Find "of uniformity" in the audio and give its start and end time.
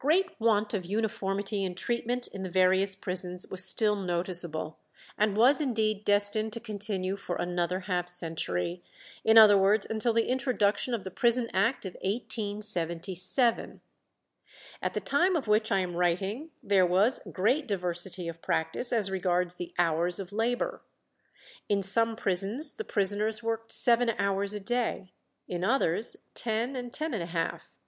0.74-1.62